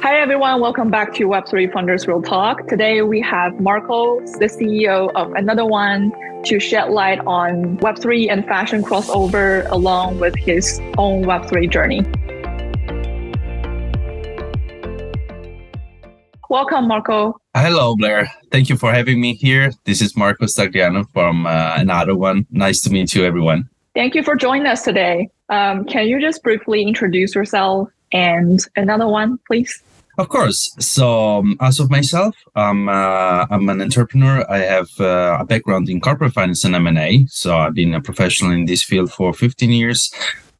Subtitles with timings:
[0.00, 0.60] Hi, everyone.
[0.60, 2.68] Welcome back to Web3 Founders Real Talk.
[2.68, 6.12] Today we have Marco, the CEO of Another One,
[6.44, 12.02] to shed light on Web3 and fashion crossover along with his own Web3 journey.
[16.48, 17.40] Welcome, Marco.
[17.56, 18.30] Hello, Blair.
[18.52, 19.72] Thank you for having me here.
[19.82, 22.46] This is Marco Stagliano from uh, Another One.
[22.52, 23.68] Nice to meet you, everyone.
[23.94, 25.28] Thank you for joining us today.
[25.48, 29.82] Um, can you just briefly introduce yourself and another one, please?
[30.18, 30.74] Of course.
[30.80, 34.44] So, um, as of myself, I'm uh, I'm an entrepreneur.
[34.50, 37.24] I have uh, a background in corporate finance and M&A.
[37.28, 40.12] So, I've been a professional in this field for 15 years.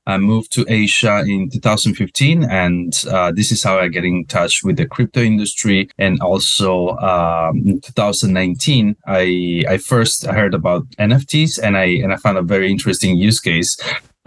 [0.06, 4.62] I moved to Asia in 2015, and uh, this is how I get in touch
[4.62, 5.90] with the crypto industry.
[5.98, 12.16] And also um, in 2019, I I first heard about NFTs, and I and I
[12.16, 13.77] found a very interesting use case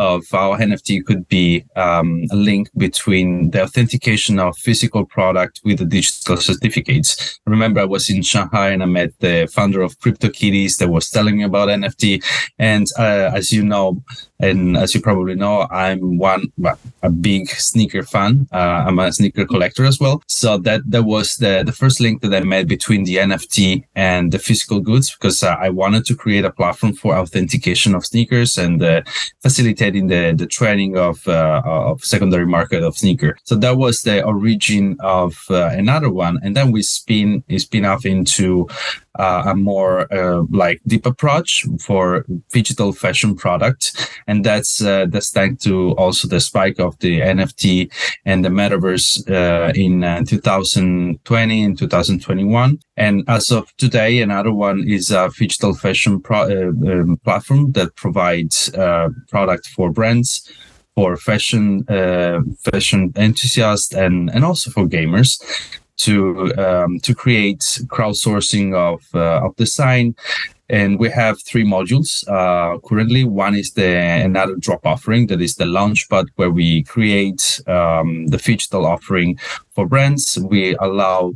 [0.02, 5.78] of how NFT could be um, a link between the authentication of physical product with
[5.78, 7.40] the digital certificates.
[7.46, 11.12] I remember I was in Shanghai and I met the founder of CryptoKitties that was
[11.12, 12.24] telling me about NFT.
[12.58, 14.04] And uh, as you know,
[14.40, 16.52] and as you probably know, I'm one
[17.04, 18.48] a big sneaker fan.
[18.52, 20.24] Uh, I'm a sneaker collector as well.
[20.28, 24.32] So that that was the the first link that I made between the NFT and
[24.32, 28.58] the physical goods because uh, I wanted to create a platform for authentication of sneakers
[28.58, 29.02] and uh,
[29.92, 33.38] facilitating the the trading of uh, of secondary market of sneaker.
[33.44, 38.06] So that was the origin of uh, another one, and then we spin spin off
[38.06, 38.68] into
[39.20, 45.32] uh, a more uh, like deep approach for digital fashion product, and that's uh, that's
[45.32, 47.92] thanks to also the spike of the NFT
[48.26, 52.80] and the metaverse uh, in uh, 2020 and 2021.
[52.98, 57.96] And as of today, another one is a digital fashion pro- uh, um, platform that
[57.96, 58.70] provides
[59.30, 60.50] product for brands
[60.96, 65.40] for fashion uh, fashion enthusiasts and and also for gamers
[65.98, 70.16] to um, to create crowdsourcing of uh, of design.
[70.70, 73.26] And we have three modules uh, currently.
[73.26, 78.38] One is the another drop offering that is the launchpad where we create um, the
[78.38, 79.38] digital offering
[79.76, 80.40] for brands.
[80.40, 81.34] We allow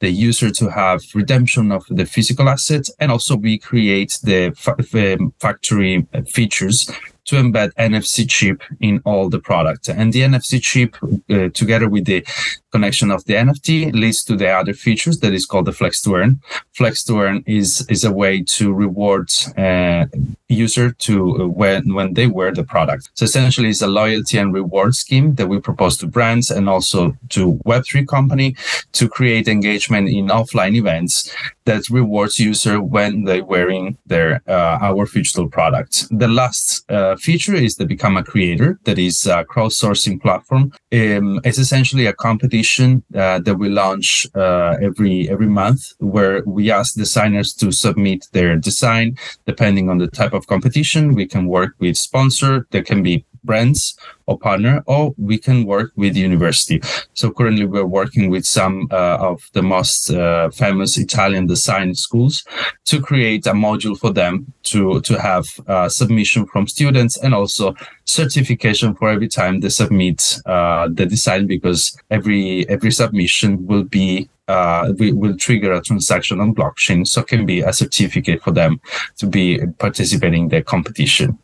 [0.00, 5.16] the user to have redemption of the physical assets, and also we create the fa-
[5.40, 6.90] factory features
[7.28, 9.88] to embed NFC chip in all the products.
[9.88, 10.96] And the NFC chip,
[11.30, 12.24] uh, together with the
[12.70, 16.14] connection of the NFT, leads to the other features that is called the Flex to
[16.14, 16.40] Earn.
[16.72, 20.06] Flex to Earn is is a way to reward uh,
[20.48, 23.10] user to uh, when when they wear the product.
[23.14, 27.16] So essentially, it's a loyalty and reward scheme that we propose to brands and also
[27.30, 28.54] to Web3 company
[28.92, 35.04] to create engagement in offline events that rewards user when they're wearing their uh, our
[35.06, 36.08] digital products.
[36.10, 38.78] The last uh, feature is to become a creator.
[38.84, 40.72] That is a crowdsourcing platform.
[40.92, 45.80] Um, it's essentially a competition uh, that we launch uh, every every month,
[46.14, 49.16] where we ask designers to submit their design.
[49.46, 52.52] Depending on the type of competition, we can work with sponsor.
[52.72, 56.78] There can be brands or partner, or we can work with university.
[57.14, 62.44] So currently we're working with some uh, of the most uh, famous Italian design schools
[62.90, 64.32] to create a module for them
[64.70, 70.18] to, to have uh, submission from students and also certification for every time they submit
[70.44, 76.40] uh, the design because every, every submission will be uh, we will trigger a transaction
[76.40, 78.80] on blockchain, so it can be a certificate for them
[79.18, 81.38] to be participating in the competition.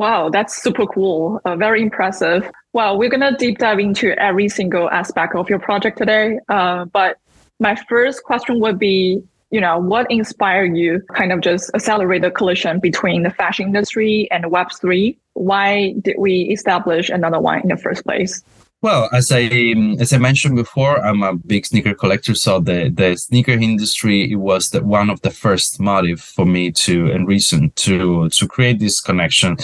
[0.00, 1.42] Wow, that's super cool.
[1.44, 2.50] Uh, very impressive.
[2.72, 6.38] Well, we're going to deep dive into every single aspect of your project today.
[6.48, 7.18] Uh, but
[7.58, 12.30] my first question would be, you know, what inspired you kind of just accelerate the
[12.30, 15.18] collision between the fashion industry and Web3?
[15.34, 18.42] Why did we establish another one in the first place?
[18.82, 19.42] Well, as I
[19.98, 22.34] as I mentioned before, I'm a big sneaker collector.
[22.34, 26.72] So the the sneaker industry it was the, one of the first motive for me
[26.86, 29.58] to and reason to to create this connection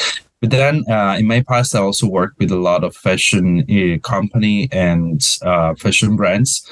[0.46, 3.98] but then uh, in my past, I also worked with a lot of fashion uh,
[4.06, 6.62] company and uh, fashion brands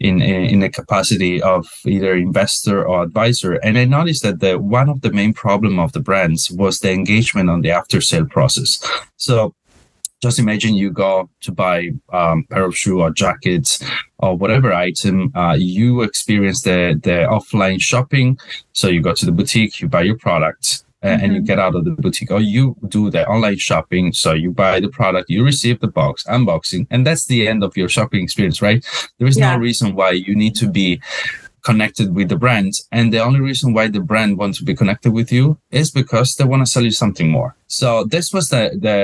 [0.00, 3.54] in in the capacity of either investor or advisor.
[3.64, 6.92] And I noticed that the one of the main problem of the brands was the
[6.92, 8.86] engagement on the after sale process.
[9.16, 9.54] So
[10.20, 13.82] just imagine you go to buy um, pair of shoe or jackets
[14.18, 18.38] or whatever item uh, you experience the the offline shopping
[18.72, 21.24] so you go to the boutique you buy your product mm-hmm.
[21.24, 21.46] and you mm-hmm.
[21.46, 24.88] get out of the boutique or you do the online shopping so you buy the
[24.88, 28.84] product you receive the box unboxing and that's the end of your shopping experience right
[29.18, 29.52] there is yeah.
[29.52, 31.00] no reason why you need to be
[31.66, 32.72] connected with the brand.
[32.92, 36.36] And the only reason why the brand wants to be connected with you is because
[36.36, 37.50] they want to sell you something more.
[37.66, 38.98] So this was the the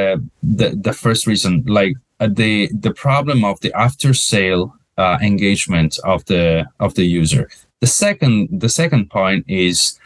[0.59, 1.53] the, the first reason.
[1.67, 4.65] Like uh, the the problem of the after sale
[4.97, 6.45] uh, engagement of the
[6.79, 7.45] of the user.
[7.81, 9.99] The second the second point is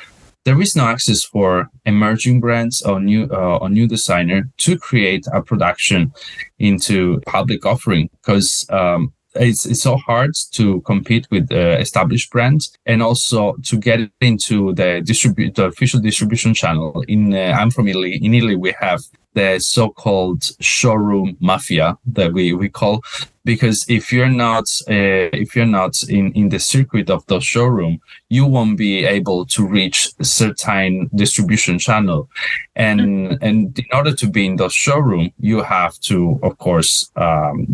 [0.46, 5.26] there is no access for emerging brands or new uh, or new designer to create
[5.32, 6.12] a production
[6.60, 12.72] into public offering because um, it's, it's so hard to compete with uh, established brands
[12.86, 17.04] and also to get into the distribute the official distribution channel.
[17.08, 18.14] In uh, i'm from italy.
[18.22, 19.00] In italy we have
[19.36, 23.02] the so-called showroom mafia that we, we call
[23.44, 28.00] because if you're not uh, if you're not in, in the circuit of the showroom
[28.30, 32.28] you won't be able to reach a certain distribution channel
[32.76, 33.44] and mm-hmm.
[33.44, 37.66] and in order to be in the showroom you have to of course um,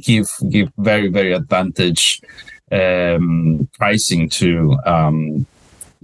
[0.00, 2.22] give give very very advantage
[2.72, 5.46] um, pricing to um,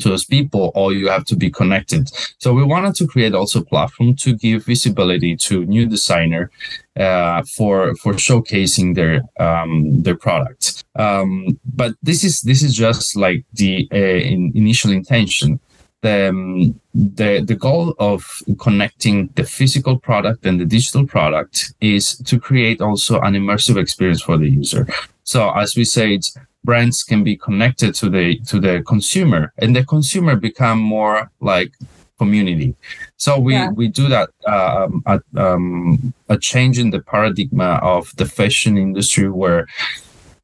[0.01, 2.11] to those people or you have to be connected.
[2.39, 6.51] So we wanted to create also a platform to give visibility to new designer
[6.97, 13.17] uh, for for showcasing their um, their products um, but this is this is just
[13.17, 15.61] like the uh, in, initial intention.
[16.03, 18.25] The, um, the the goal of
[18.59, 24.23] connecting the physical product and the digital product is to create also an immersive experience
[24.23, 24.87] for the user.
[25.25, 26.21] So as we said
[26.69, 31.73] brands can be connected to the to the consumer and the consumer become more like
[32.19, 32.75] community
[33.17, 33.71] so we yeah.
[33.71, 37.61] we do that um, a, um, a change in the paradigm
[37.95, 39.67] of the fashion industry where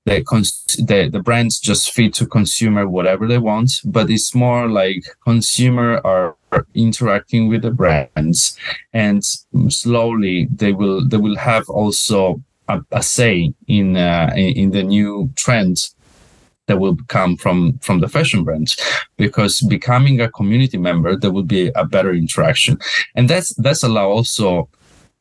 [0.04, 4.68] the, cons- the the brands just feed to consumer whatever they want but it's more
[4.68, 6.36] like consumer are
[6.74, 8.58] interacting with the brands
[8.92, 9.24] and
[9.68, 15.30] slowly they will they will have also a, a say in uh, in the new
[15.36, 15.94] trends
[16.66, 18.76] that will come from from the fashion brands.
[19.16, 22.78] Because becoming a community member there will be a better interaction.
[23.14, 24.68] And that's that's allow also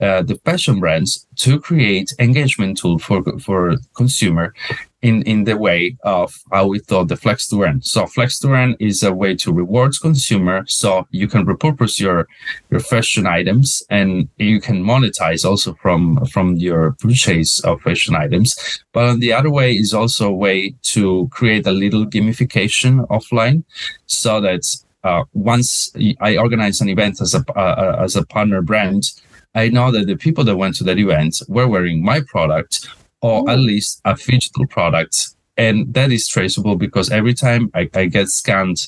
[0.02, 4.54] uh, the fashion brands to create engagement tool for for consumer
[5.02, 7.82] in in the way of how we thought the flex to earn.
[7.82, 12.28] So flex to earn is a way to reward consumer, so you can repurpose your
[12.70, 18.84] your fashion items and you can monetize also from from your purchase of fashion items.
[18.94, 23.64] But on the other way is also a way to create a little gamification offline,
[24.06, 24.64] so that
[25.04, 29.12] uh, once I organize an event as a uh, as a partner brand
[29.54, 32.88] I know that the people that went to that event were wearing my product
[33.22, 35.30] or at least a physical product.
[35.58, 38.88] And that is traceable because every time I, I get scanned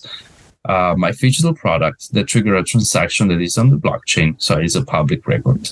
[0.65, 4.41] uh, my physical product, that trigger a transaction that is on the blockchain.
[4.41, 5.69] So it's a public record.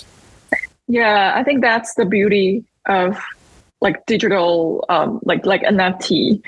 [0.88, 3.18] Yeah, I think that's the beauty of
[3.80, 6.42] like digital, um, like like NFT.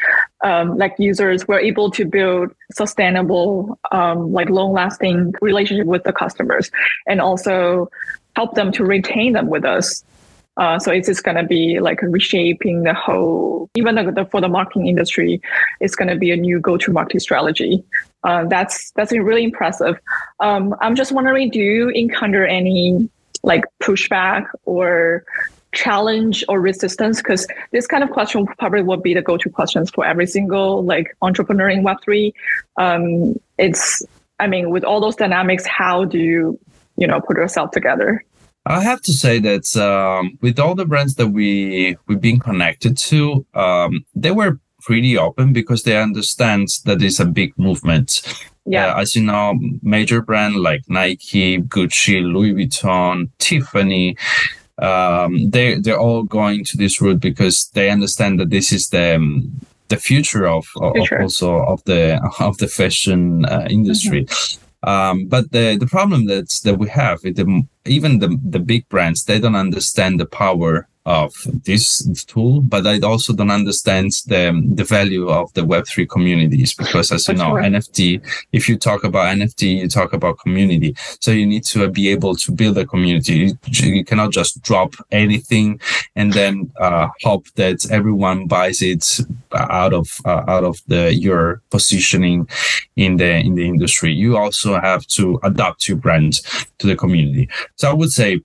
[0.43, 6.13] Um, like users were able to build sustainable, um, like long lasting relationship with the
[6.13, 6.69] customers,
[7.07, 7.89] and also
[8.35, 10.03] help them to retain them with us.
[10.57, 14.39] Uh, so it's just going to be like reshaping the whole, even the, the, for
[14.39, 15.41] the marketing industry,
[15.79, 17.83] it's going to be a new go-to-market strategy.
[18.23, 19.99] Uh, that's that's really impressive.
[20.39, 23.09] Um, I'm just wondering, do you encounter any
[23.43, 25.25] like pushback or
[25.73, 27.17] challenge or resistance?
[27.17, 31.15] Because this kind of question probably would be the go-to questions for every single like
[31.21, 32.31] entrepreneur in Web3.
[32.77, 34.03] Um, it's,
[34.39, 36.59] I mean, with all those dynamics, how do you
[36.95, 38.23] you know put yourself together
[38.65, 42.97] I have to say that um, with all the brands that we we've been connected
[42.97, 48.21] to, um, they were pretty open because they understand that it's a big movement.
[48.65, 54.15] Yeah, uh, as you know, major brand like Nike, Gucci, Louis Vuitton, Tiffany,
[54.77, 59.15] um, they they're all going to this route because they understand that this is the
[59.15, 59.51] um,
[59.89, 61.21] the future of, of future.
[61.21, 64.25] also of the of the fashion uh, industry.
[64.25, 64.62] Mm-hmm.
[64.83, 69.23] Um, but the the problem that's that we have, the, even the the big brands,
[69.23, 71.33] they don't understand the power of
[71.65, 74.43] this tool, but I also don't understand the
[74.73, 78.21] the value of the Web three communities because, as you know, NFT.
[78.51, 80.95] If you talk about NFT, you talk about community.
[81.19, 83.57] So you need to be able to build a community.
[83.67, 85.81] You cannot just drop anything
[86.15, 89.19] and then uh, hope that everyone buys it
[89.53, 92.47] out of uh, out of the your positioning
[92.95, 94.13] in the in the industry.
[94.13, 96.39] You also have to adapt your brand
[96.79, 97.49] to the community.
[97.75, 98.41] So I would say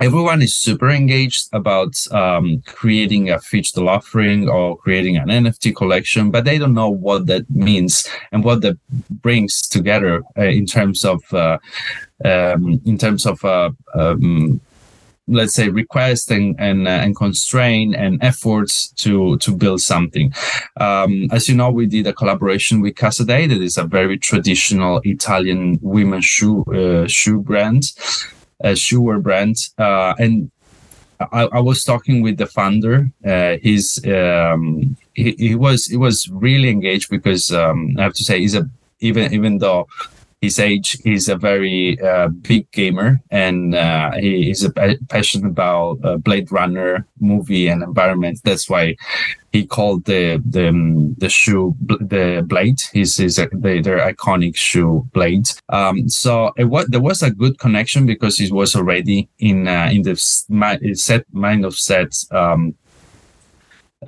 [0.00, 6.30] everyone is super engaged about um, creating a digital offering or creating an NFT collection,
[6.30, 8.76] but they don't know what that means and what that
[9.22, 11.58] brings together uh, in terms of uh,
[12.24, 14.60] um, in terms of uh, um,
[15.26, 20.34] let's say request and and, uh, and constraint and efforts to to build something.
[20.78, 25.00] Um, as you know we did a collaboration with Casadei that is a very traditional
[25.04, 27.92] italian women's shoe uh, shoe brand
[28.64, 30.50] a shoe brand uh, and
[31.20, 33.08] I, I, was talking with the founder.
[33.24, 38.24] Uh, he's um, he, he was he was really engaged because um, I have to
[38.24, 38.68] say he's a
[39.00, 39.86] even even though
[40.44, 46.16] his age, he's a very uh, big gamer and uh, he a passionate about uh,
[46.16, 48.40] Blade Runner movie and environment.
[48.44, 48.96] That's why
[49.54, 52.80] he called the the um, the shoe the blade.
[52.92, 55.48] His is the, their iconic shoe blade.
[55.68, 59.90] Um, so it was there was a good connection because it was already in uh,
[59.92, 62.74] in the set mind of set um,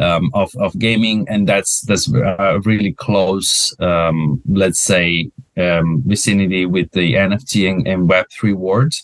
[0.01, 6.67] um, of of gaming, and that's that's a really close, um, let's say, um, vicinity
[6.67, 8.95] with the NFT and, and Web three world.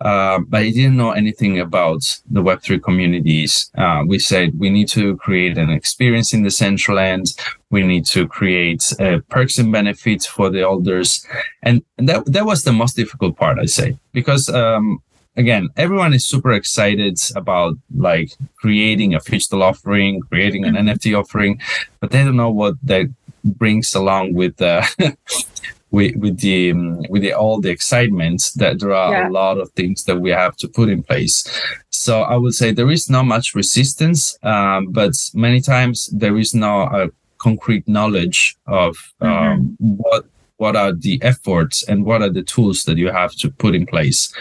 [0.00, 3.70] Uh, but I didn't know anything about the Web3 communities.
[3.76, 7.38] Uh, we said we need to create an experience in Decentraland.
[7.70, 11.26] We need to create uh, perks and benefits for the holders.
[11.62, 15.02] And, and that, that was the most difficult part, I say, because um,
[15.36, 20.88] again, everyone is super excited about like creating a digital offering, creating an mm-hmm.
[20.88, 21.60] NFT offering,
[22.00, 23.06] but they don't know what that
[23.44, 24.84] brings along with uh,
[25.90, 29.28] with with the um, with the, all the excitement that there are yeah.
[29.28, 31.44] a lot of things that we have to put in place.
[31.90, 36.54] So I would say there is not much resistance, um, but many times there is
[36.54, 39.94] not a concrete knowledge of um, mm-hmm.
[39.96, 40.24] what
[40.58, 43.86] what are the efforts and what are the tools that you have to put in
[43.86, 44.34] place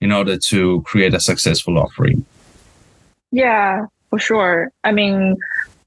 [0.00, 2.24] in order to create a successful offering.
[3.32, 4.70] Yeah, for sure.
[4.84, 5.36] I mean,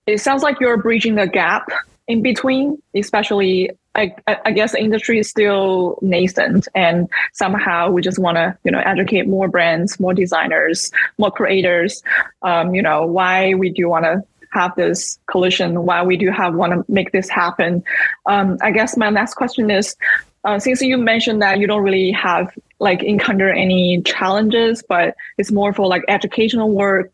[0.06, 1.70] it sounds like you're bridging the gap
[2.08, 8.20] in between, especially I, I guess the industry is still nascent and somehow we just
[8.20, 12.04] want to, you know, educate more brands, more designers, more creators,
[12.44, 16.54] um, you know, why we do want to have this collision, why we do have
[16.54, 17.84] want to make this happen.
[18.28, 19.96] Um, I guess my last question is,
[20.44, 25.52] uh, since you mentioned that you don't really have like encounter any challenges, but it's
[25.52, 27.12] more for like educational work.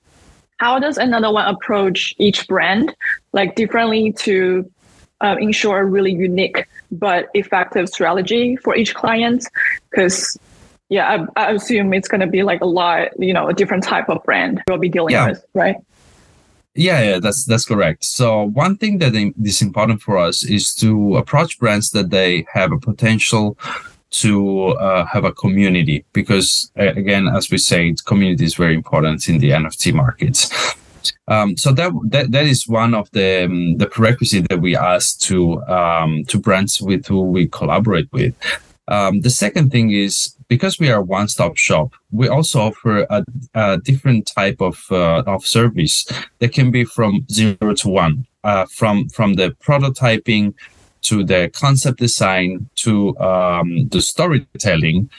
[0.57, 2.95] How does another one approach each brand
[3.31, 4.69] like differently to
[5.23, 9.47] uh, ensure a really unique but effective strategy for each client?
[9.89, 10.37] Because
[10.89, 13.83] yeah, I, I assume it's going to be like a lot, you know, a different
[13.83, 15.29] type of brand you'll be dealing yeah.
[15.29, 15.77] with, right?
[16.75, 18.03] Yeah, yeah, that's that's correct.
[18.03, 19.13] So one thing that
[19.43, 23.57] is important for us is to approach brands that they have a potential
[24.13, 29.39] to uh, have a community because again as we say community is very important in
[29.39, 30.51] the nft markets
[31.27, 35.19] um, so that, that that is one of the um, the prerequisite that we ask
[35.21, 38.33] to um, to brands with who we collaborate with.
[38.89, 43.23] Um, the second thing is because we are a one-stop shop, we also offer a,
[43.53, 46.05] a different type of uh, of service
[46.39, 50.53] that can be from zero to one, uh, from from the prototyping
[51.03, 55.09] to the concept design to um, the storytelling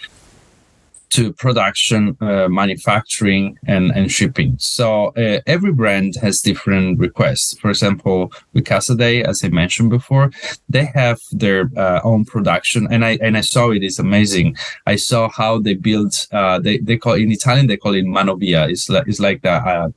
[1.14, 4.56] to production, uh, manufacturing, and, and shipping.
[4.58, 7.56] So uh, every brand has different requests.
[7.58, 10.32] For example, with Casadei, as I mentioned before,
[10.68, 14.56] they have their uh, own production, and I and I saw it is amazing.
[14.86, 16.26] I saw how they build.
[16.32, 18.68] Uh, they they call in Italian they call it manovia.
[18.68, 19.92] It's like it's like a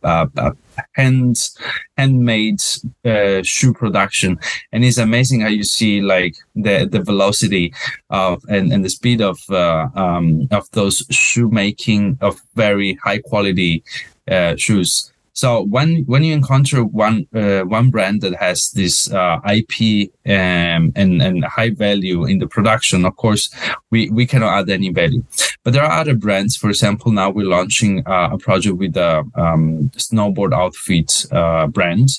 [0.94, 1.50] hand
[1.98, 2.62] handmade
[3.06, 4.40] uh, shoe production.
[4.72, 7.74] And it's amazing how you see like the the velocity
[8.10, 13.20] of and, and the speed of uh, um, of those shoe making of very high
[13.20, 13.84] quality
[14.30, 19.40] uh, shoes so when when you encounter one uh, one brand that has this uh,
[19.46, 23.52] IP um, and and high value in the production, of course,
[23.92, 25.24] we we cannot add any value.
[25.64, 26.58] But there are other brands.
[26.58, 32.10] For example, now we're launching uh, a project with a um, snowboard outfit uh, brand,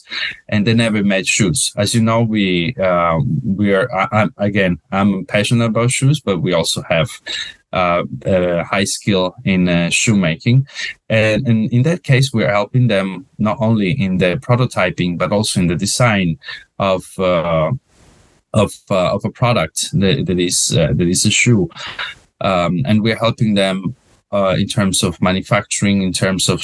[0.49, 1.73] and they never made shoes.
[1.77, 6.53] As you know, we uh, we are I, again I'm passionate about shoes, but we
[6.53, 7.11] also have
[7.73, 10.67] uh, uh, high skill in uh, shoemaking.
[11.11, 15.61] And, and, in that case, we're helping them not only in the prototyping, but also
[15.61, 16.39] in the design
[16.79, 17.73] of uh,
[18.55, 21.69] of uh, of a product that, that is uh, that is a shoe.
[22.41, 23.95] Um, and we're helping them
[24.33, 26.63] in terms of manufacturing, in terms of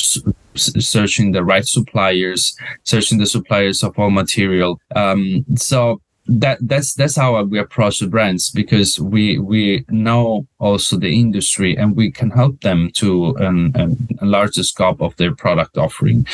[0.56, 4.80] searching the right suppliers, searching the suppliers of all material.
[4.94, 10.96] Um, so that that's that's how we approach the brands because we we know also
[10.96, 15.34] the industry and we can help them to um, um, enlarge the scope of their
[15.34, 16.26] product offering.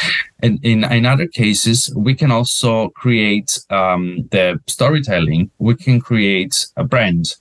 [0.42, 5.50] And in in other cases we can also create um, the storytelling.
[5.58, 7.36] We can create a brand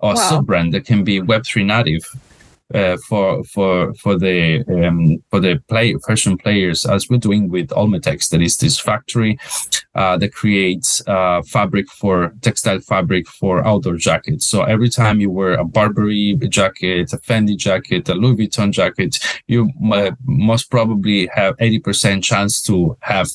[0.00, 0.28] or wow.
[0.28, 2.04] sub brand that can be web3 native
[2.74, 7.68] uh, for for for the um, for the play fashion players as we're doing with
[7.68, 8.30] Olmetex.
[8.30, 9.38] That is this factory
[9.94, 14.46] uh, that creates uh, fabric for textile fabric for outdoor jackets.
[14.46, 19.18] So every time you wear a Burberry jacket, a Fendi jacket, a Louis Vuitton jacket,
[19.46, 19.70] you
[20.24, 23.28] most probably have 80% chance to have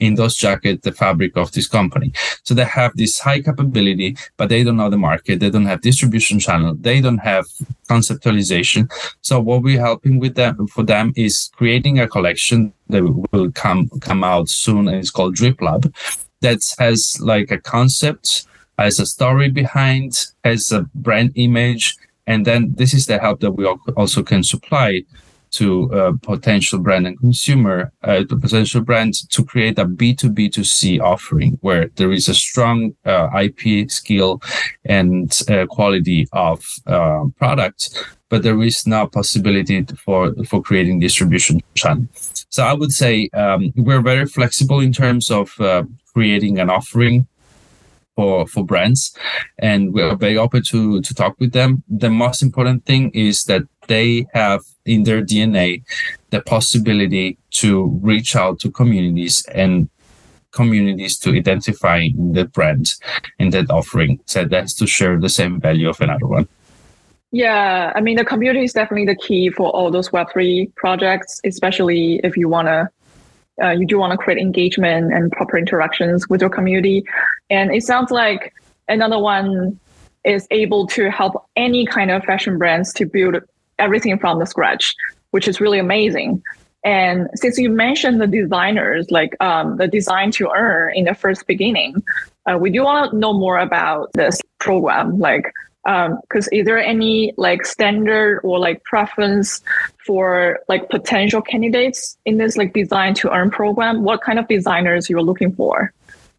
[0.00, 2.12] in those jackets the fabric of this company.
[2.44, 5.40] So they have this high capability, but they don't know the market.
[5.40, 6.74] They don't have distribution channel.
[6.78, 7.44] They don't have
[7.88, 8.71] conceptualization.
[9.20, 13.02] So what we're helping with them for them is creating a collection that
[13.32, 15.92] will come come out soon, and it's called Drip Lab,
[16.40, 18.46] that has like a concept,
[18.78, 23.52] has a story behind, has a brand image, and then this is the help that
[23.52, 25.04] we also can supply
[25.52, 31.58] to a potential brand and consumer, uh, to potential brand to create a B2B2C offering
[31.60, 34.42] where there is a strong uh, IP skill
[34.84, 41.60] and uh, quality of uh, product, but there is no possibility for, for creating distribution
[41.74, 42.06] channel.
[42.48, 47.26] So I would say um, we're very flexible in terms of uh, creating an offering
[48.14, 49.16] for for brands
[49.58, 53.62] and we're very open to to talk with them the most important thing is that
[53.88, 55.82] they have in their dna
[56.30, 59.88] the possibility to reach out to communities and
[60.50, 62.94] communities to identify the brand
[63.38, 66.46] and that offering so that's to share the same value of another one
[67.30, 72.20] yeah i mean the community is definitely the key for all those web3 projects especially
[72.22, 72.88] if you want to
[73.62, 77.04] uh, you do want to create engagement and proper interactions with your community.
[77.50, 78.52] And it sounds like
[78.88, 79.78] another one
[80.24, 83.36] is able to help any kind of fashion brands to build
[83.82, 84.94] everything from the scratch,
[85.30, 86.42] which is really amazing.
[86.84, 91.46] And since you mentioned the designers, like um, the design to earn in the first
[91.46, 92.02] beginning,
[92.46, 95.18] uh, we do want to know more about this program.
[95.18, 95.52] Like,
[95.84, 99.60] because um, is there any like standard or like preference
[100.06, 105.10] for like potential candidates in this like design to earn program what kind of designers
[105.10, 105.92] you're looking for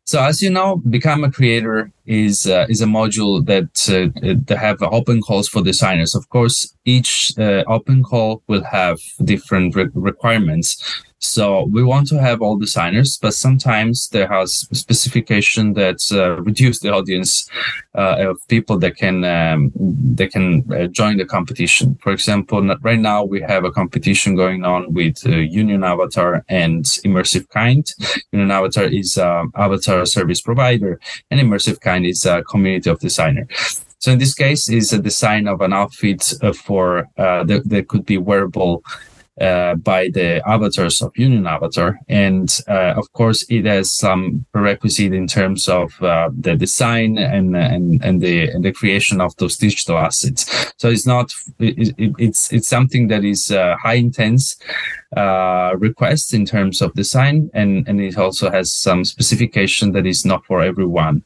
[0.06, 4.10] so as you know become a creator is uh, is a module that uh,
[4.48, 6.16] that have open calls for designers.
[6.16, 12.20] Of course each uh, open call will have different re- requirements so we want to
[12.20, 17.50] have all designers, but sometimes there has specification that uh, reduce the audience
[17.96, 19.72] uh, of people that can um,
[20.32, 21.96] can uh, join the competition.
[22.02, 26.84] For example, right now we have a competition going on with uh, Union Avatar and
[27.06, 27.94] Immersive Kind.
[28.34, 31.00] Union Avatar is an avatar service provider,
[31.32, 33.48] and Immersive Kind is a community of designer.
[34.00, 37.88] So in this case, is a design of an outfit uh, for uh, that, that
[37.88, 38.84] could be wearable
[39.42, 42.00] uh, by the avatars of Union Avatar.
[42.08, 47.56] And uh, of course, it has some prerequisite in terms of uh, the design and,
[47.56, 50.74] and, and, the, and the creation of those digital assets.
[50.78, 54.56] So it's not, it, it, it's, it's something that is high intense
[55.16, 60.26] uh, requests in terms of design, and, and it also has some specification that is
[60.26, 61.24] not for everyone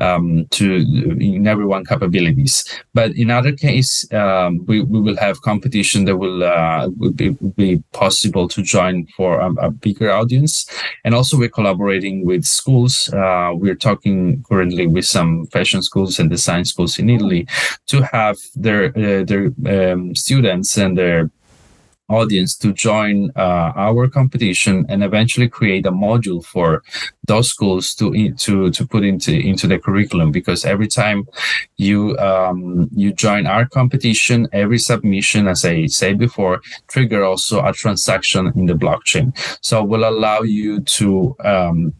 [0.00, 0.76] um, to
[1.20, 2.64] in everyone capabilities.
[2.94, 7.30] But in other case, um, we, we will have competition that will, uh, will be,
[7.56, 10.66] be possible to join for a, a, bigger audience.
[11.04, 13.12] And also we're collaborating with schools.
[13.12, 17.46] Uh, we're talking currently with some fashion schools and design schools in Italy
[17.86, 21.30] to have their, uh, their um, students and their
[22.12, 26.82] audience to join uh, our competition and eventually create a module for
[27.26, 30.30] those schools to to to put into into the curriculum.
[30.32, 31.26] Because every time
[31.76, 37.72] you um, you join our competition every submission as i said before trigger also a
[37.72, 39.32] transaction in the blockchain.
[39.60, 41.94] So will allow you to um,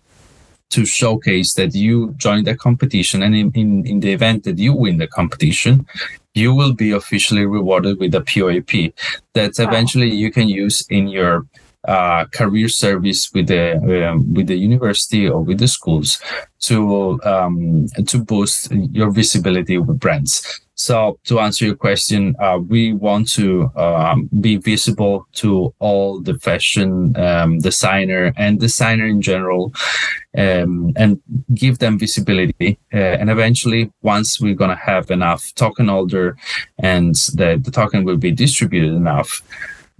[0.70, 4.72] to showcase that you joined the competition and in, in, in the event that you
[4.72, 5.86] win the competition
[6.34, 8.92] you will be officially rewarded with a POAP
[9.34, 11.46] that eventually you can use in your
[11.88, 16.20] uh, career service with the um, with the university or with the schools
[16.60, 20.60] to um, to boost your visibility with brands.
[20.74, 26.34] So to answer your question, uh, we want to um, be visible to all the
[26.38, 29.72] fashion um, designer and designer in general,
[30.36, 31.20] um, and
[31.54, 32.78] give them visibility.
[32.92, 36.36] Uh, and eventually, once we're gonna have enough token holder,
[36.78, 39.42] and the, the token will be distributed enough,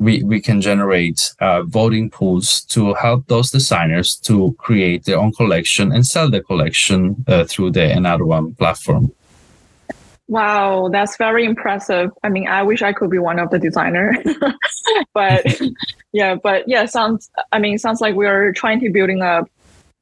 [0.03, 5.33] we, we can generate uh, voting pools to help those designers to create their own
[5.33, 9.13] collection and sell the collection uh, through the Another One platform.
[10.29, 12.11] Wow, that's very impressive.
[12.23, 14.15] I mean, I wish I could be one of the designer,
[15.15, 15.61] but
[16.13, 17.31] yeah, but yeah, sounds.
[17.53, 19.43] I mean, sounds like we are trying to building a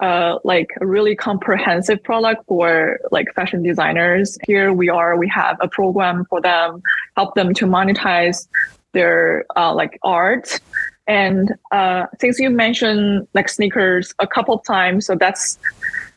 [0.00, 4.38] uh, like a really comprehensive product for like fashion designers.
[4.46, 6.82] Here we are, we have a program for them,
[7.16, 8.46] help them to monetize
[8.92, 10.60] their uh, like art.
[11.06, 15.58] And uh, since you mentioned like sneakers a couple of times, so that's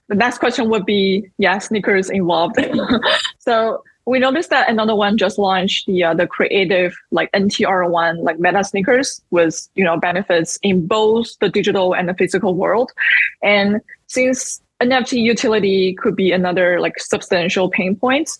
[0.09, 2.57] the next question would be, yeah, sneakers involved.
[3.39, 8.21] so we noticed that another one just launched the uh, the creative like NTR one
[8.23, 12.91] like Meta sneakers with you know benefits in both the digital and the physical world,
[13.41, 18.39] and since NFT utility could be another like substantial pain points,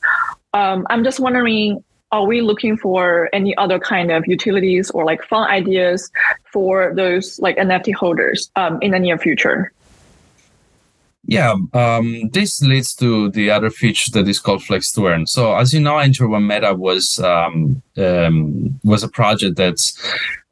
[0.54, 1.84] um, I'm just wondering.
[2.14, 6.12] Are we looking for any other kind of utilities or like fun ideas
[6.52, 9.74] for those like NFT holders um, in the near future?
[11.26, 15.26] Yeah, um, this leads to the other feature that is called Flex to Earn.
[15.26, 19.98] So, as you know, Enter One Meta was um, um, was a project that's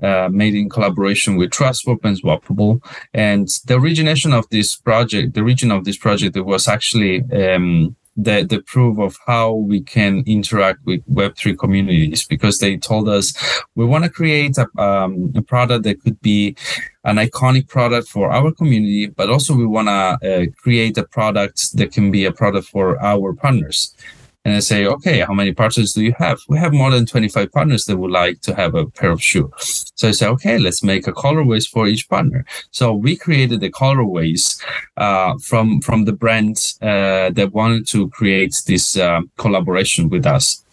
[0.02, 2.82] uh, made in collaboration with Trustswap and Swappable.
[3.13, 7.95] And the origination of this project, the origin of this project, it was actually um,
[8.17, 13.34] the the proof of how we can interact with Web3 communities because they told us
[13.76, 16.56] we want to create a, um, a product that could be
[17.04, 21.76] an iconic product for our community, but also we want to uh, create a product
[21.78, 23.95] that can be a product for our partners
[24.43, 26.39] and I say, okay, how many partners do you have?
[26.49, 29.51] We have more than 25 partners that would like to have a pair of shoe.
[29.60, 32.45] So I say, okay, let's make a colorways for each partner.
[32.71, 34.60] So we created the colorways
[34.97, 40.63] uh, from from the brand uh, that wanted to create this uh, collaboration with us.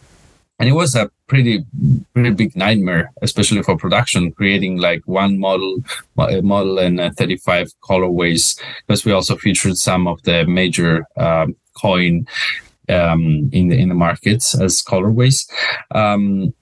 [0.59, 1.65] And it was a pretty
[2.15, 5.85] pretty big nightmare, especially for production, creating like one model
[6.17, 12.27] model and uh, 35 colorways, because we also featured some of the major um, coin
[12.89, 15.49] um, in the in the markets as colorways.
[15.95, 16.55] Um,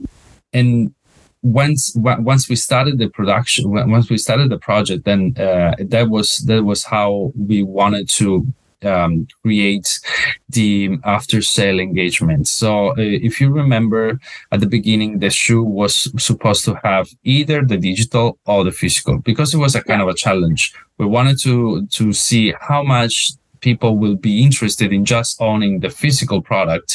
[0.53, 0.95] and
[1.43, 6.39] once once we started the production, once we started the project, then uh, that was
[6.47, 8.47] that was how we wanted to
[8.83, 10.01] um, create
[10.49, 12.47] the after sale engagement.
[12.49, 14.19] So uh, if you remember
[14.53, 19.19] at the beginning, the shoe was supposed to have either the digital or the physical
[19.19, 20.75] because it was a kind of a challenge.
[20.99, 23.33] We wanted to to see how much
[23.69, 26.89] people will be interested in just owning the physical product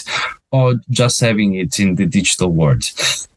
[0.51, 0.65] or
[1.01, 2.83] just having it in the digital world.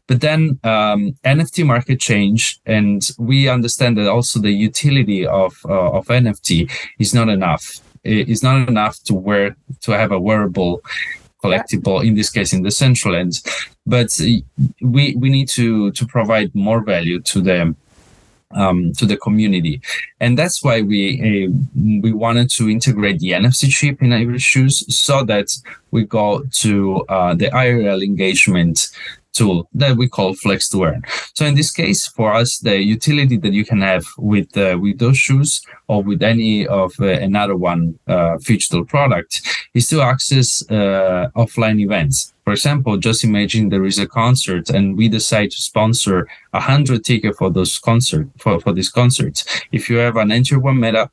[0.09, 1.01] But then um,
[1.35, 2.41] NFT market change,
[2.77, 6.55] and we understand that also the utility of uh, of NFT
[7.03, 7.63] is not enough.
[8.03, 9.45] It's not enough to wear
[9.85, 10.73] to have a wearable
[11.43, 13.33] collectible in this case in the central end
[13.85, 14.09] but
[14.93, 17.75] we we need to to provide more value to the
[18.53, 19.81] um, to the community,
[20.19, 21.51] and that's why we uh,
[22.01, 25.49] we wanted to integrate the NFC chip in our shoes so that
[25.91, 28.89] we go to uh, the IRL engagement
[29.35, 31.03] tool that we call Flex to Earn.
[31.33, 34.99] So in this case, for us, the utility that you can have with uh, with
[34.99, 39.41] those shoes or with any of uh, another one uh, digital product
[39.73, 42.33] is to access uh, offline events.
[42.45, 47.03] For example, just imagine there is a concert and we decide to sponsor a hundred
[47.03, 49.43] tickets for those concert for, for these concerts.
[49.71, 51.09] If you have an Enter One Meta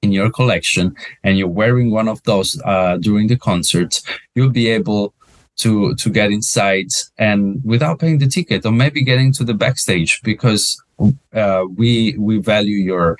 [0.00, 4.00] in your collection and you're wearing one of those uh, during the concert,
[4.34, 5.12] you'll be able
[5.58, 6.86] to to get inside
[7.18, 10.82] and without paying the ticket or maybe getting to the backstage because
[11.34, 13.18] uh, we we value your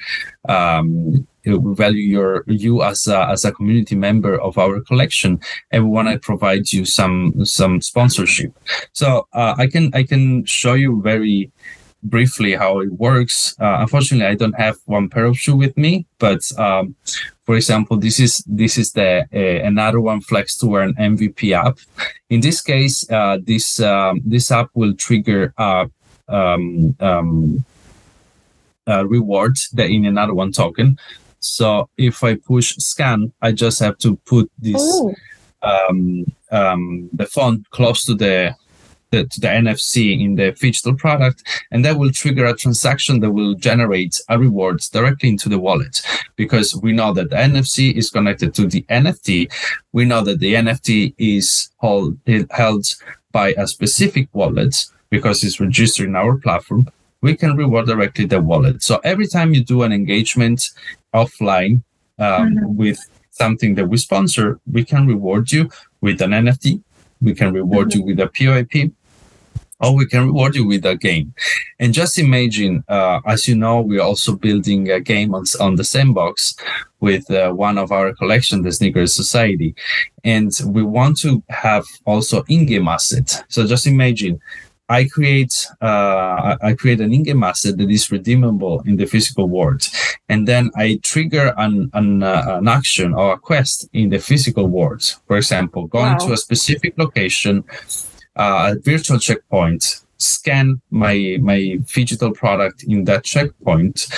[0.48, 5.84] um, we value your you as a, as a community member of our collection and
[5.84, 8.52] we want to provide you some some sponsorship.
[8.92, 11.50] So uh, i can i can show you very
[12.02, 13.56] briefly how it works.
[13.60, 16.94] Uh, unfortunately i don't have one pair of shoe with me but um,
[17.44, 21.78] for example this is this is the uh, another one flex to earn mvp app.
[22.30, 25.90] In this case uh, this um, this app will trigger a
[26.28, 27.64] um, um,
[28.86, 30.98] reward that in another one token
[31.40, 35.02] so if I push scan, I just have to put this
[35.62, 38.54] um, um, the phone close to the,
[39.10, 43.30] the to the NFC in the digital product, and that will trigger a transaction that
[43.30, 46.02] will generate a reward directly into the wallet.
[46.36, 49.52] Because we know that the NFC is connected to the NFT,
[49.92, 52.18] we know that the NFT is hold,
[52.50, 52.86] held
[53.32, 56.88] by a specific wallet because it's registered in our platform
[57.20, 58.82] we can reward directly the wallet.
[58.82, 60.70] So every time you do an engagement
[61.22, 61.82] offline
[62.18, 62.76] um, mm-hmm.
[62.76, 62.98] with
[63.30, 66.82] something that we sponsor, we can reward you with an NFT.
[67.20, 68.00] We can reward mm-hmm.
[68.00, 68.92] you with a POAP
[69.80, 71.32] or we can reward you with a game.
[71.78, 75.84] And just imagine, uh, as you know, we're also building a game on, on the
[75.84, 76.56] sandbox
[77.00, 79.74] with uh, one of our collection, the Sneakers Society.
[80.24, 83.42] And we want to have also in-game assets.
[83.48, 84.40] So just imagine
[84.88, 89.86] I create uh, I create an in-game asset that is redeemable in the physical world,
[90.28, 94.66] and then I trigger an an, uh, an action or a quest in the physical
[94.66, 95.02] world.
[95.26, 96.26] For example, going wow.
[96.26, 97.64] to a specific location,
[98.36, 104.08] uh, a virtual checkpoint, scan my my digital product in that checkpoint,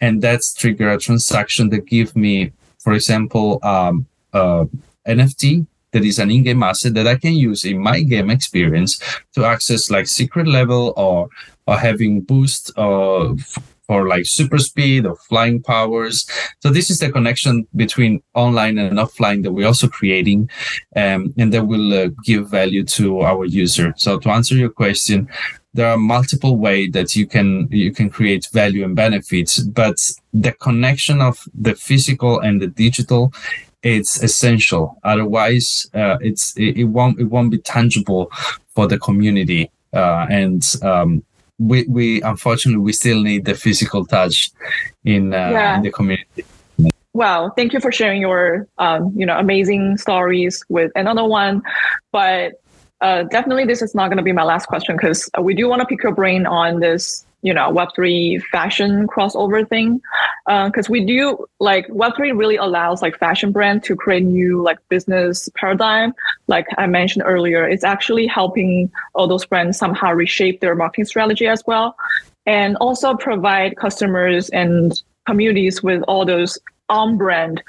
[0.00, 4.64] and that's trigger a transaction that give me, for example, um, uh,
[5.06, 9.00] NFT that is an in-game asset that I can use in my game experience
[9.34, 11.30] to access like secret level or
[11.66, 13.34] or having boost uh,
[13.86, 16.28] for like super speed or flying powers.
[16.60, 20.50] So this is the connection between online and offline that we're also creating,
[20.94, 23.94] um, and that will uh, give value to our user.
[23.96, 25.28] So to answer your question,
[25.72, 29.96] there are multiple ways that you can you can create value and benefits, but
[30.34, 33.32] the connection of the physical and the digital
[33.86, 34.98] it's essential.
[35.04, 38.30] Otherwise, uh, it's it, it, won't it won't be tangible
[38.74, 39.70] for the community.
[39.92, 41.24] Uh, and um,
[41.58, 44.50] we we unfortunately we still need the physical touch
[45.04, 45.76] in, uh, yeah.
[45.76, 46.44] in the community.
[47.12, 51.62] Wow, thank you for sharing your um, you know amazing stories with another one.
[52.12, 52.60] But
[53.00, 55.80] uh, definitely, this is not going to be my last question because we do want
[55.80, 60.00] to pick your brain on this you know web3 fashion crossover thing.
[60.46, 64.78] Because uh, we do like web3 really allows like fashion brand to create new like
[64.88, 66.14] business paradigm.
[66.46, 71.46] Like i mentioned earlier it's actually helping all those brands somehow reshape their marketing strategy
[71.46, 71.96] as well
[72.46, 77.62] and also provide customers and communities with all those on brand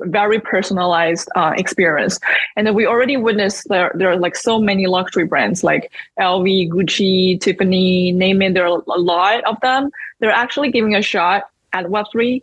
[0.00, 2.18] very personalized uh, experience.
[2.56, 7.40] And we already witnessed there, there are like so many luxury brands like LV, Gucci,
[7.40, 9.90] Tiffany, name it, there are a lot of them.
[10.20, 12.42] They're actually giving a shot at Web3.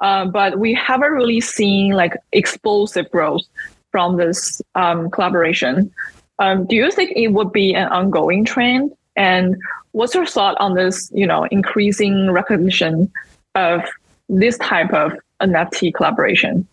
[0.00, 3.42] Uh, but we haven't really seen like explosive growth
[3.90, 5.92] from this um, collaboration.
[6.38, 8.92] Um, do you think it would be an ongoing trend?
[9.16, 9.56] And
[9.92, 13.10] what's your thought on this, you know, increasing recognition
[13.54, 13.82] of
[14.28, 16.66] this type of NFT collaboration?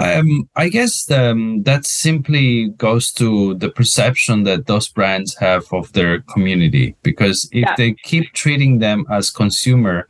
[0.00, 5.92] Um, I guess um, that simply goes to the perception that those brands have of
[5.92, 6.96] their community.
[7.02, 7.74] Because if yeah.
[7.76, 10.08] they keep treating them as consumer,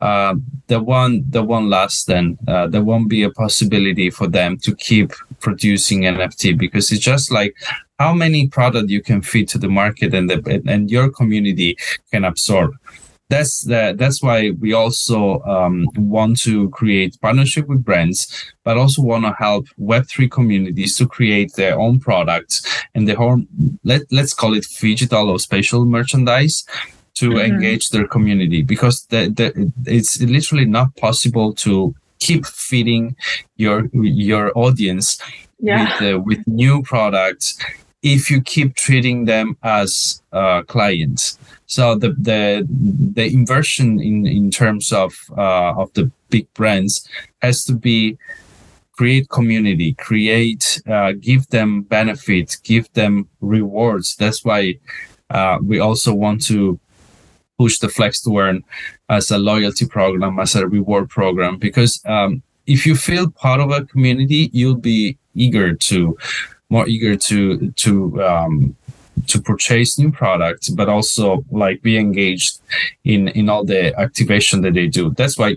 [0.00, 0.34] uh,
[0.68, 4.74] the one the one last then uh, there won't be a possibility for them to
[4.76, 7.56] keep producing NFT because it's just like
[7.98, 11.76] how many product you can feed to the market and the and your community
[12.12, 12.76] can absorb
[13.28, 19.02] that's the, that's why we also um, want to create partnership with brands, but also
[19.02, 22.62] want to help Web3 communities to create their own products
[22.94, 23.46] and their own,
[23.84, 26.64] let, let's call it digital or spatial merchandise
[27.14, 27.52] to mm-hmm.
[27.52, 33.16] engage their community because the, the, it's literally not possible to keep feeding
[33.56, 35.20] your your audience
[35.60, 36.00] yeah.
[36.00, 37.58] with uh, with new products
[38.02, 41.38] if you keep treating them as uh, clients
[41.68, 42.66] so the the
[43.14, 47.08] the inversion in in terms of uh, of the big brands
[47.40, 48.18] has to be
[48.92, 54.16] create community, create uh, give them benefits, give them rewards.
[54.16, 54.78] That's why
[55.30, 56.80] uh, we also want to
[57.58, 58.64] push the flex to earn
[59.10, 63.70] as a loyalty program, as a reward program, because um, if you feel part of
[63.70, 66.16] a community, you'll be eager to
[66.70, 68.76] more eager to to um,
[69.26, 72.60] to purchase new products, but also like be engaged
[73.04, 75.10] in in all the activation that they do.
[75.10, 75.56] That's why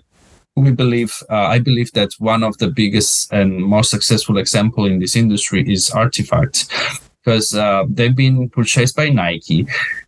[0.56, 5.00] we believe uh, I believe that one of the biggest and most successful example in
[5.00, 9.68] this industry is RTFKT because uh, they've been purchased by Nike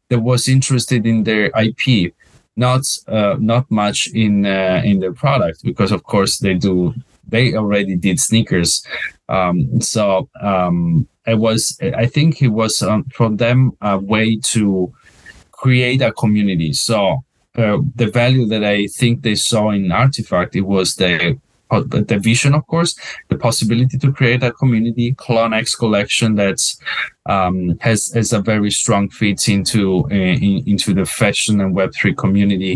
[0.10, 2.13] that was interested in their IP
[2.56, 6.94] not uh, not much in uh, in their product because of course they do
[7.28, 8.86] they already did sneakers
[9.30, 14.94] um, so um, it was i think it was um, from them a way to
[15.64, 16.74] create a community.
[16.74, 17.24] So
[17.56, 21.40] uh, the value that i think they saw in RTFKT it was the
[22.10, 22.92] the vision of course
[23.30, 26.66] the possibility to create a community CloneX collection that's
[27.26, 32.18] um, has has a very strong fit into uh, in, into the fashion and web3
[32.18, 32.74] community.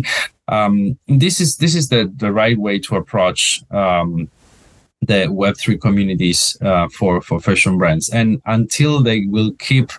[0.47, 4.29] Um, this is this is the the right way to approach um,
[5.01, 8.09] the Web3 communities uh, for, for fashion brands.
[8.09, 9.91] And until they will keep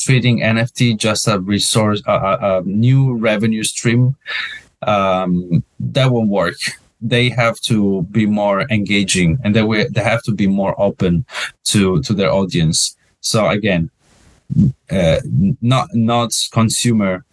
[0.00, 4.16] treating NFT just a resource, a, a, new revenue stream,
[4.82, 6.56] um, that won't work.
[7.00, 11.24] They have to be more engaging and they, will, they have to be more open
[11.64, 12.96] to, to their audience.
[13.20, 13.90] So again,
[14.90, 15.20] uh,
[15.62, 17.24] not not consumer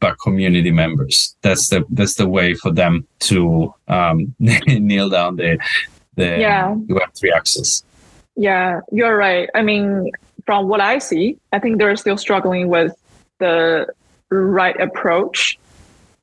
[0.00, 1.34] but community members.
[1.42, 5.58] That's the that's the way for them to um, nail down the
[6.18, 6.74] the yeah.
[6.74, 7.82] Web3 access.
[8.36, 9.48] Yeah, you're right.
[9.54, 10.10] I mean,
[10.44, 12.94] from what I see, I think they're still struggling with
[13.38, 13.86] the
[14.30, 15.58] right approach.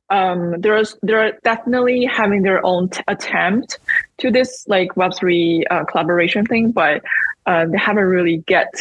[0.08, 3.78] Um, there's they're definitely having their own t- attempt
[4.18, 7.02] to this like Web three uh, collaboration thing, but
[7.46, 8.72] uh, they haven't really get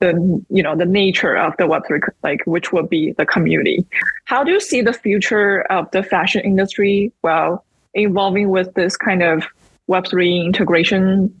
[0.00, 0.12] the
[0.50, 3.86] you know the nature of the Web three like which would be the community.
[4.24, 9.22] How do you see the future of the fashion industry while involving with this kind
[9.22, 9.44] of
[9.88, 11.38] Web three integration?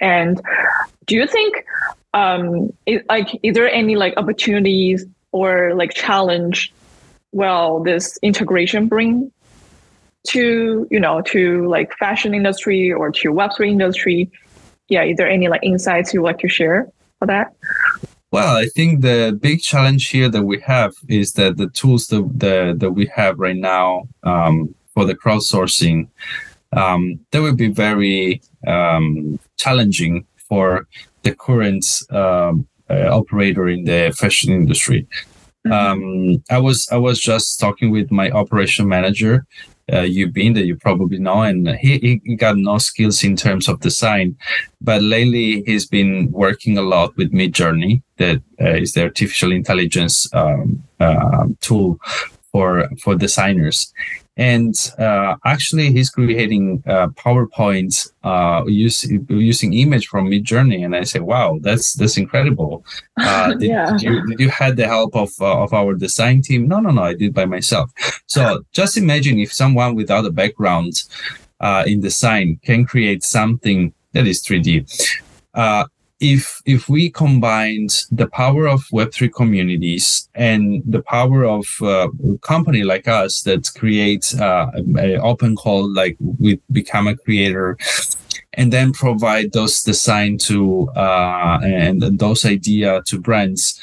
[0.00, 0.40] And
[1.06, 1.64] do you think
[2.14, 6.72] um is, like is there any like opportunities or like challenge
[7.32, 9.30] well this integration bring
[10.26, 14.30] to you know to like fashion industry or to web3 industry
[14.88, 17.52] yeah is there any like insights you like to share for that
[18.30, 22.22] well i think the big challenge here that we have is that the tools that
[22.34, 26.08] the, that we have right now um, for the crowdsourcing
[26.72, 30.86] um, that would be very um, challenging for
[31.22, 35.06] the current um, uh, operator in the fashion industry.
[35.66, 35.72] Mm-hmm.
[35.72, 39.46] Um, I was I was just talking with my operation manager,
[39.92, 43.80] uh, Yubin, that you probably know, and he, he got no skills in terms of
[43.80, 44.36] design,
[44.80, 50.32] but lately he's been working a lot with Midjourney, that uh, is the artificial intelligence
[50.32, 51.98] um, uh, tool
[52.52, 53.92] for for designers
[54.38, 61.02] and uh, actually he's creating uh, PowerPoints uh, use, using image from Midjourney, and I
[61.02, 62.84] say, "Wow, that's that's incredible!"
[63.20, 63.90] Uh, did, yeah.
[63.90, 66.68] did, you did you had the help of uh, of our design team?
[66.68, 67.90] No, no, no, I did by myself.
[68.26, 71.02] So just imagine if someone without a background
[71.58, 74.86] uh, in design can create something that is 3D
[76.20, 82.38] if if we combined the power of web3 communities and the power of uh, a
[82.38, 87.78] company like us that creates uh, an open call like we become a creator
[88.54, 93.80] and then provide those design to uh, and, those idea to brands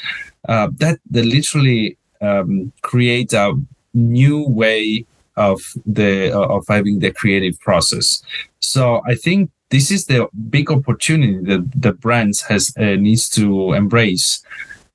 [0.48, 3.54] uh, that that literally um, create a
[3.94, 8.22] new way of the of having the creative process.
[8.60, 13.72] So i think this is the big opportunity that the brands has uh, needs to
[13.72, 14.44] embrace.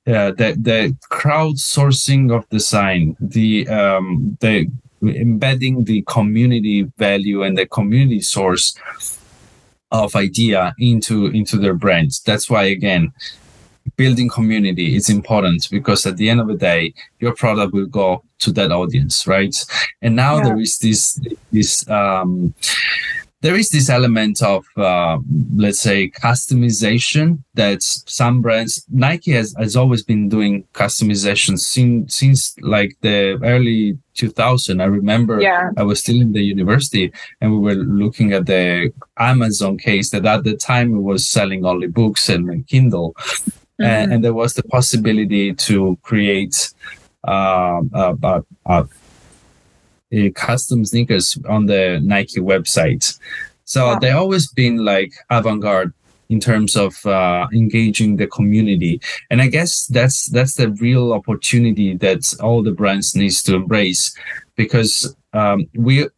[0.06, 4.68] Uh, the the crowdsourcing of design, the um, the
[5.02, 8.74] embedding the community value and the community source
[9.90, 12.20] of idea into into their brands.
[12.20, 13.12] That's why again,
[13.96, 18.24] building community is important because at the end of the day, your product will go
[18.38, 19.54] to that audience, right?
[20.00, 20.44] And now yeah.
[20.44, 21.20] there is this
[21.52, 22.54] this um,
[23.42, 25.18] there is this element of uh,
[25.56, 32.56] let's say customization that some brands nike has, has always been doing customization since since
[32.62, 35.70] like the early 2000 i remember yeah.
[35.76, 40.24] i was still in the university and we were looking at the amazon case that
[40.24, 43.84] at the time it was selling only books and kindle mm-hmm.
[43.84, 46.72] and, and, there was the possibility to create
[47.26, 48.84] uh, a, a,
[50.12, 53.18] uh, custom sneakers on the Nike website.
[53.64, 53.98] So wow.
[53.98, 55.92] they always been like avant-garde
[56.28, 61.94] in terms of uh, engaging the community, and I guess that's that's the real opportunity
[61.96, 64.16] that all the brands needs to embrace,
[64.56, 66.08] because um, we.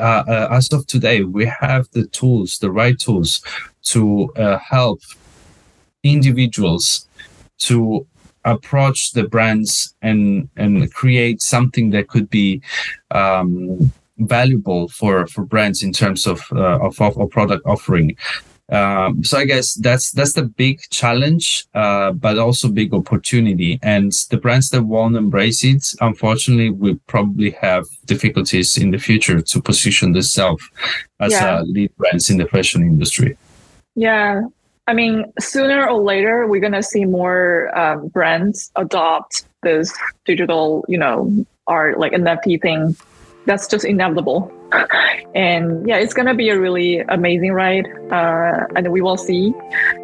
[0.00, 3.42] Uh, uh, as of today, we have the tools, the right tools,
[3.82, 4.98] to uh, help
[6.02, 7.06] individuals
[7.58, 8.06] to
[8.44, 12.62] approach the brands and and create something that could be
[13.10, 18.16] um, valuable for for brands in terms of uh, of, of product offering.
[18.70, 23.78] Um, so I guess that's that's the big challenge, uh, but also big opportunity.
[23.82, 29.42] And the brands that won't embrace it, unfortunately, will probably have difficulties in the future
[29.42, 30.64] to position themselves
[31.20, 31.56] as yeah.
[31.56, 33.36] uh, lead brands in the fashion industry.
[33.96, 34.42] Yeah,
[34.86, 39.92] I mean, sooner or later, we're gonna see more um, brands adopt this
[40.26, 42.94] digital, you know, art like NFT thing.
[43.46, 44.52] That's just inevitable.
[45.34, 49.54] and yeah, it's gonna be a really amazing ride, uh, and we will see.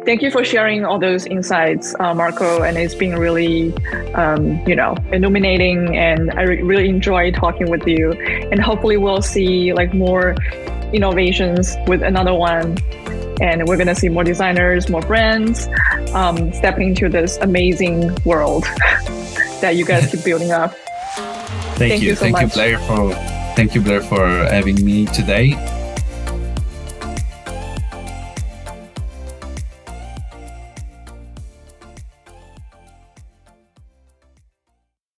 [0.03, 2.63] Thank you for sharing all those insights, uh, Marco.
[2.63, 3.75] And it's been really,
[4.15, 8.13] um, you know, illuminating, and I re- really enjoy talking with you.
[8.13, 10.35] And hopefully, we'll see like more
[10.91, 15.67] innovations with Another1 and we're going to see more designers, more brands
[16.13, 18.63] um, stepping into this amazing world
[19.61, 20.73] that you guys keep building up.
[20.73, 22.09] Thank, thank you.
[22.09, 22.43] you so thank much.
[22.43, 23.13] you, Blair, for
[23.55, 25.80] thank you, Blair, for having me today.